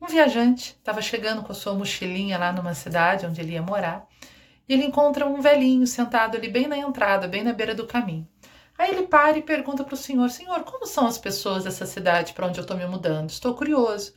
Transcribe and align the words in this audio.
Um 0.00 0.06
viajante 0.06 0.76
estava 0.78 1.00
chegando 1.00 1.42
com 1.42 1.52
a 1.52 1.54
sua 1.54 1.74
mochilinha 1.74 2.38
lá 2.38 2.52
numa 2.52 2.74
cidade 2.74 3.26
onde 3.26 3.40
ele 3.40 3.52
ia 3.52 3.62
morar 3.62 4.06
e 4.68 4.74
ele 4.74 4.84
encontra 4.84 5.26
um 5.26 5.40
velhinho 5.40 5.86
sentado 5.86 6.36
ali 6.36 6.48
bem 6.48 6.66
na 6.66 6.76
entrada, 6.76 7.28
bem 7.28 7.42
na 7.42 7.52
beira 7.52 7.74
do 7.74 7.86
caminho. 7.86 8.28
Aí 8.76 8.90
ele 8.90 9.06
para 9.06 9.38
e 9.38 9.42
pergunta 9.42 9.84
para 9.84 9.94
o 9.94 9.96
senhor: 9.96 10.28
Senhor, 10.28 10.64
como 10.64 10.86
são 10.86 11.06
as 11.06 11.16
pessoas 11.16 11.64
dessa 11.64 11.86
cidade 11.86 12.32
para 12.32 12.46
onde 12.46 12.58
eu 12.58 12.62
estou 12.62 12.76
me 12.76 12.86
mudando? 12.86 13.30
Estou 13.30 13.54
curioso. 13.54 14.14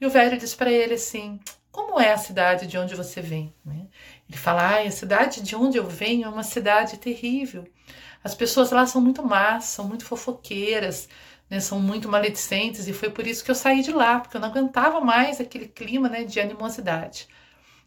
E 0.00 0.06
o 0.06 0.10
velho 0.10 0.38
diz 0.38 0.54
para 0.54 0.70
ele 0.70 0.94
assim: 0.94 1.38
Como 1.70 2.00
é 2.00 2.12
a 2.12 2.18
cidade 2.18 2.66
de 2.66 2.76
onde 2.76 2.96
você 2.96 3.20
vem? 3.20 3.54
Né? 3.64 3.86
Ele 4.28 4.38
fala: 4.38 4.76
Ah, 4.76 4.80
a 4.80 4.90
cidade 4.90 5.40
de 5.40 5.54
onde 5.54 5.78
eu 5.78 5.86
venho 5.86 6.24
é 6.24 6.28
uma 6.28 6.42
cidade 6.42 6.96
terrível. 6.96 7.64
As 8.24 8.34
pessoas 8.34 8.72
lá 8.72 8.86
são 8.86 9.00
muito 9.00 9.22
más, 9.22 9.64
são 9.66 9.86
muito 9.86 10.04
fofoqueiras, 10.04 11.08
né, 11.50 11.60
são 11.60 11.80
muito 11.80 12.08
maledicentes, 12.08 12.88
e 12.88 12.92
foi 12.92 13.10
por 13.10 13.26
isso 13.26 13.44
que 13.44 13.50
eu 13.50 13.54
saí 13.54 13.82
de 13.82 13.92
lá, 13.92 14.20
porque 14.20 14.36
eu 14.36 14.40
não 14.40 14.48
aguentava 14.48 15.00
mais 15.00 15.40
aquele 15.40 15.68
clima 15.68 16.08
né, 16.08 16.24
de 16.24 16.40
animosidade. 16.40 17.28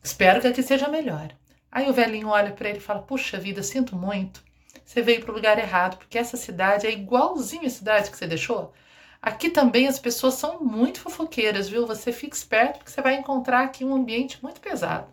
Espero 0.02 0.42
que 0.42 0.48
aqui 0.48 0.64
seja 0.64 0.88
melhor. 0.88 1.30
Aí 1.72 1.90
o 1.90 1.94
velhinho 1.94 2.30
olha 2.30 2.52
para 2.52 2.70
ele 2.70 2.80
e 2.80 2.82
fala: 2.82 3.02
Puxa 3.02 3.38
vida, 3.38 3.62
sinto 3.62 3.96
muito. 3.96 4.44
Você 4.86 5.02
veio 5.02 5.22
para 5.22 5.32
o 5.32 5.36
lugar 5.36 5.60
errado, 5.60 5.98
porque 5.98 6.18
essa 6.18 6.36
cidade 6.36 6.88
é 6.88 6.92
igualzinho 6.92 7.68
a 7.68 7.70
cidade 7.70 8.10
que 8.10 8.18
você 8.18 8.26
deixou. 8.26 8.74
Aqui 9.22 9.50
também 9.50 9.88
as 9.88 10.00
pessoas 10.00 10.36
são 10.36 10.62
muito 10.62 11.02
fofoqueiras, 11.02 11.70
viu? 11.70 11.86
Você 11.86 12.12
fica 12.12 12.36
esperto 12.36 12.80
porque 12.80 12.92
você 12.92 13.02
vai 13.02 13.16
encontrar 13.16 13.66
aqui 13.66 13.84
um 13.84 13.94
ambiente 13.94 14.42
muito 14.42 14.62
pesado. 14.62 15.08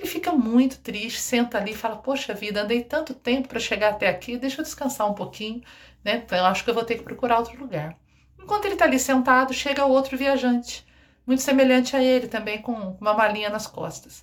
Ele 0.00 0.08
fica 0.08 0.32
muito 0.32 0.78
triste, 0.78 1.20
senta 1.20 1.58
ali 1.58 1.72
e 1.72 1.76
fala: 1.76 1.96
Poxa 1.96 2.32
vida, 2.32 2.62
andei 2.62 2.82
tanto 2.82 3.12
tempo 3.12 3.48
para 3.48 3.60
chegar 3.60 3.90
até 3.90 4.08
aqui, 4.08 4.38
deixa 4.38 4.62
eu 4.62 4.64
descansar 4.64 5.06
um 5.06 5.12
pouquinho, 5.12 5.62
né? 6.02 6.22
Então 6.24 6.38
eu 6.38 6.46
acho 6.46 6.64
que 6.64 6.70
eu 6.70 6.74
vou 6.74 6.84
ter 6.84 6.94
que 6.94 7.02
procurar 7.02 7.38
outro 7.38 7.60
lugar. 7.60 7.94
Enquanto 8.42 8.64
ele 8.64 8.76
está 8.76 8.86
ali 8.86 8.98
sentado, 8.98 9.52
chega 9.52 9.84
outro 9.84 10.16
viajante, 10.16 10.86
muito 11.26 11.42
semelhante 11.42 11.94
a 11.94 12.02
ele, 12.02 12.28
também 12.28 12.62
com 12.62 12.72
uma 12.98 13.12
malinha 13.12 13.50
nas 13.50 13.66
costas. 13.66 14.22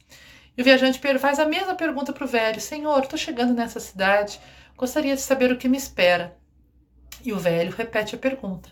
E 0.58 0.62
o 0.62 0.64
viajante 0.64 1.00
faz 1.20 1.38
a 1.38 1.46
mesma 1.46 1.76
pergunta 1.76 2.12
para 2.12 2.26
o 2.26 2.28
velho: 2.28 2.60
Senhor, 2.60 3.04
estou 3.04 3.20
chegando 3.20 3.54
nessa 3.54 3.80
cidade, 3.80 4.40
gostaria 4.76 5.14
de 5.14 5.22
saber 5.22 5.52
o 5.52 5.58
que 5.58 5.70
me 5.70 5.78
espera. 5.78 6.36
E 7.23 7.32
o 7.32 7.38
velho 7.38 7.72
repete 7.72 8.16
a 8.16 8.18
pergunta: 8.18 8.68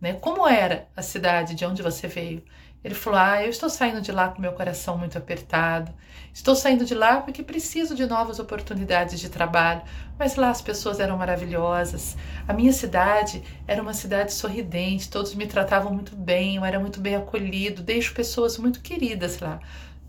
né? 0.00 0.14
Como 0.14 0.48
era 0.48 0.88
a 0.96 1.02
cidade 1.02 1.54
de 1.54 1.64
onde 1.64 1.82
você 1.82 2.08
veio? 2.08 2.42
Ele 2.82 2.94
falou: 2.94 3.18
Ah, 3.18 3.42
eu 3.42 3.50
estou 3.50 3.68
saindo 3.68 4.00
de 4.00 4.10
lá 4.10 4.28
com 4.28 4.40
meu 4.40 4.52
coração 4.52 4.96
muito 4.96 5.18
apertado. 5.18 5.92
Estou 6.32 6.54
saindo 6.54 6.84
de 6.84 6.94
lá 6.94 7.20
porque 7.20 7.42
preciso 7.42 7.94
de 7.94 8.06
novas 8.06 8.38
oportunidades 8.38 9.20
de 9.20 9.28
trabalho. 9.28 9.82
Mas 10.18 10.36
lá 10.36 10.50
as 10.50 10.62
pessoas 10.62 10.98
eram 10.98 11.18
maravilhosas. 11.18 12.16
A 12.48 12.52
minha 12.54 12.72
cidade 12.72 13.42
era 13.66 13.82
uma 13.82 13.92
cidade 13.92 14.32
sorridente, 14.32 15.10
todos 15.10 15.34
me 15.34 15.46
tratavam 15.46 15.92
muito 15.92 16.16
bem, 16.16 16.56
eu 16.56 16.64
era 16.64 16.80
muito 16.80 17.00
bem 17.00 17.16
acolhido. 17.16 17.82
Deixo 17.82 18.14
pessoas 18.14 18.56
muito 18.56 18.80
queridas 18.80 19.38
lá. 19.40 19.60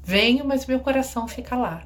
Venho, 0.04 0.46
mas 0.46 0.66
meu 0.66 0.80
coração 0.80 1.28
fica 1.28 1.56
lá. 1.56 1.84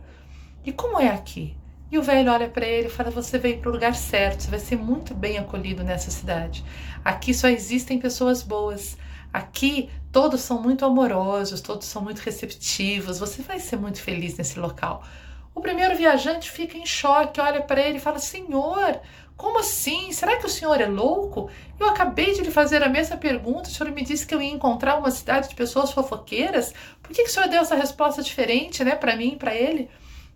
E 0.64 0.72
como 0.72 1.00
é 1.00 1.10
aqui? 1.10 1.56
E 1.96 1.98
o 1.98 2.04
velho 2.04 2.30
olha 2.30 2.50
para 2.50 2.68
ele 2.68 2.88
e 2.88 2.92
fala: 2.92 3.10
Você 3.10 3.38
veio 3.38 3.58
para 3.60 3.70
o 3.70 3.72
lugar 3.72 3.96
certo, 3.96 4.42
você 4.42 4.50
vai 4.50 4.60
ser 4.60 4.76
muito 4.76 5.14
bem 5.14 5.38
acolhido 5.38 5.82
nessa 5.82 6.12
cidade. 6.12 6.62
Aqui 7.06 7.34
só 7.34 7.48
existem 7.48 7.98
pessoas 7.98 8.44
boas. 8.44 8.98
Aqui 9.32 9.90
todos 10.12 10.42
são 10.42 10.62
muito 10.62 10.84
amorosos, 10.84 11.62
todos 11.62 11.88
são 11.88 12.02
muito 12.02 12.20
receptivos, 12.20 13.18
você 13.18 13.42
vai 13.42 13.62
ser 13.62 13.78
muito 13.78 14.02
feliz 14.02 14.38
nesse 14.38 14.60
local. 14.60 15.06
O 15.54 15.62
primeiro 15.62 15.96
viajante 15.96 16.52
fica 16.52 16.78
em 16.78 16.86
choque, 16.86 17.40
olha 17.40 17.62
para 17.62 17.80
ele 17.80 17.96
e 17.96 18.02
fala: 18.02 18.20
Senhor, 18.20 19.00
como 19.38 19.60
assim? 19.60 20.12
Será 20.12 20.36
que 20.36 20.46
o 20.46 20.50
senhor 20.50 20.82
é 20.82 20.88
louco? 20.88 21.50
Eu 21.80 21.88
acabei 21.88 22.34
de 22.34 22.42
lhe 22.42 22.52
fazer 22.52 22.84
a 22.84 22.90
mesma 22.90 23.16
pergunta. 23.16 23.70
O 23.70 23.72
senhor 23.72 23.94
me 23.94 24.04
disse 24.04 24.28
que 24.28 24.36
eu 24.36 24.42
ia 24.42 24.52
encontrar 24.52 24.98
uma 24.98 25.12
cidade 25.12 25.48
de 25.48 25.56
pessoas 25.56 25.94
fofoqueiras. 25.94 26.74
Por 27.02 27.14
que, 27.14 27.24
que 27.24 27.30
o 27.30 27.32
senhor 27.32 27.48
deu 27.48 27.62
essa 27.62 27.76
resposta 27.76 28.22
diferente, 28.22 28.84
né, 28.84 28.98
para 28.98 29.16
mim 29.16 29.30
e 29.30 29.38
para 29.38 29.56
ele? 29.56 29.90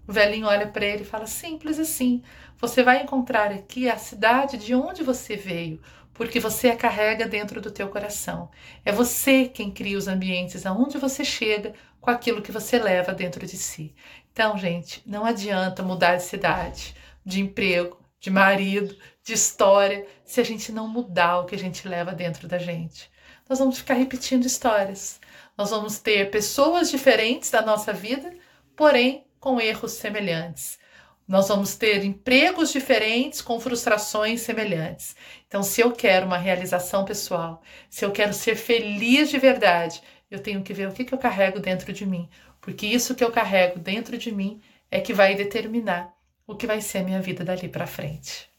O 0.10 0.12
velhinho 0.12 0.48
olha 0.48 0.66
para 0.66 0.88
ele 0.88 1.04
e 1.04 1.06
fala: 1.06 1.28
Simples 1.28 1.78
assim. 1.78 2.24
Você 2.58 2.82
vai 2.82 3.04
encontrar 3.04 3.52
aqui 3.52 3.88
a 3.88 3.96
cidade 3.96 4.58
de 4.58 4.74
onde 4.74 5.04
você 5.04 5.36
veio, 5.36 5.80
porque 6.16 6.40
você 6.40 6.70
a 6.70 6.76
carrega 6.76 7.28
dentro 7.28 7.62
do 7.62 7.70
teu 7.70 7.90
coração. 7.90 8.50
É 8.84 8.92
você 8.92 9.48
quem 9.48 9.70
cria 9.70 10.00
os 10.00 10.08
ambientes 10.08 10.66
aonde 10.66 10.98
você 10.98 11.24
chega 11.24 11.76
com 12.02 12.10
aquilo 12.10 12.42
que 12.42 12.52
você 12.52 12.80
leva 12.80 13.14
dentro 13.14 13.46
de 13.46 13.56
si. 13.56 13.94
Então, 14.32 14.58
gente, 14.58 15.04
não 15.06 15.24
adianta 15.24 15.84
mudar 15.84 16.16
de 16.16 16.24
cidade, 16.24 16.96
de 17.24 17.40
emprego, 17.40 18.00
de 18.20 18.32
marido, 18.32 18.98
de 19.24 19.34
história, 19.34 20.08
se 20.26 20.42
a 20.42 20.44
gente 20.44 20.72
não 20.72 20.88
mudar 20.88 21.42
o 21.42 21.46
que 21.46 21.54
a 21.54 21.60
gente 21.60 21.88
leva 21.88 22.14
dentro 22.14 22.48
da 22.48 22.58
gente. 22.58 23.12
Nós 23.48 23.60
vamos 23.60 23.78
ficar 23.78 23.94
repetindo 23.94 24.44
histórias. 24.44 25.22
Nós 25.56 25.70
vamos 25.70 26.00
ter 26.00 26.32
pessoas 26.32 26.90
diferentes 26.90 27.52
da 27.52 27.62
nossa 27.62 27.94
vida, 27.94 28.34
porém 28.76 29.29
com 29.40 29.60
erros 29.60 29.94
semelhantes. 29.94 30.80
Nós 31.28 31.48
vamos 31.48 31.76
ter 31.76 32.04
empregos 32.04 32.72
diferentes 32.72 33.42
com 33.42 33.60
frustrações 33.60 34.42
semelhantes. 34.42 35.16
Então, 35.48 35.62
se 35.62 35.80
eu 35.80 35.92
quero 35.92 36.26
uma 36.26 36.38
realização 36.38 37.06
pessoal, 37.06 37.62
se 37.90 38.04
eu 38.04 38.12
quero 38.12 38.34
ser 38.34 38.56
feliz 38.56 39.30
de 39.30 39.38
verdade, 39.38 40.02
eu 40.30 40.40
tenho 40.40 40.64
que 40.64 40.74
ver 40.74 40.88
o 40.88 40.92
que, 40.92 41.06
que 41.06 41.14
eu 41.14 41.20
carrego 41.20 41.60
dentro 41.60 41.94
de 41.94 42.06
mim, 42.06 42.28
porque 42.60 42.88
isso 42.88 43.14
que 43.14 43.24
eu 43.24 43.32
carrego 43.32 43.80
dentro 43.80 44.18
de 44.18 44.32
mim 44.32 44.60
é 44.90 45.00
que 45.00 45.14
vai 45.14 45.36
determinar 45.36 46.14
o 46.48 46.56
que 46.56 46.66
vai 46.66 46.82
ser 46.82 47.00
a 47.00 47.04
minha 47.04 47.22
vida 47.22 47.44
dali 47.44 47.70
para 47.70 47.86
frente. 47.86 48.50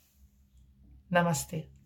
Namastê. 1.10 1.79